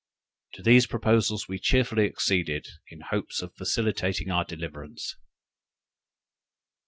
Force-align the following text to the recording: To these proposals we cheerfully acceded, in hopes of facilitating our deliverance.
To 0.53 0.63
these 0.63 0.87
proposals 0.87 1.47
we 1.47 1.59
cheerfully 1.59 2.07
acceded, 2.07 2.65
in 2.89 3.01
hopes 3.01 3.43
of 3.43 3.53
facilitating 3.53 4.31
our 4.31 4.43
deliverance. 4.43 5.15